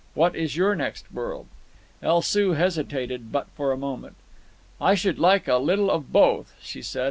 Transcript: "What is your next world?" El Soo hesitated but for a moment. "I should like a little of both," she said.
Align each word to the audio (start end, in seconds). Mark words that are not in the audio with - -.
"What 0.15 0.35
is 0.35 0.55
your 0.57 0.73
next 0.73 1.11
world?" 1.13 1.45
El 2.01 2.23
Soo 2.23 2.53
hesitated 2.53 3.31
but 3.31 3.47
for 3.51 3.71
a 3.71 3.77
moment. 3.77 4.15
"I 4.81 4.95
should 4.95 5.19
like 5.19 5.47
a 5.47 5.57
little 5.57 5.91
of 5.91 6.11
both," 6.11 6.55
she 6.59 6.81
said. 6.81 6.99